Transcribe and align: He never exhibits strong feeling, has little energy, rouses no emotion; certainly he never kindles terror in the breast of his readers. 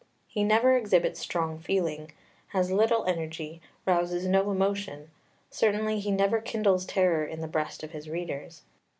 He 0.25 0.43
never 0.43 0.75
exhibits 0.75 1.19
strong 1.19 1.59
feeling, 1.59 2.11
has 2.47 2.71
little 2.71 3.05
energy, 3.05 3.61
rouses 3.85 4.25
no 4.25 4.49
emotion; 4.49 5.11
certainly 5.51 5.99
he 5.99 6.09
never 6.09 6.41
kindles 6.41 6.87
terror 6.87 7.23
in 7.23 7.39
the 7.41 7.47
breast 7.47 7.83
of 7.83 7.91
his 7.91 8.09
readers. 8.09 8.63